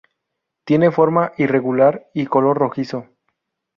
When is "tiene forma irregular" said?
0.65-2.09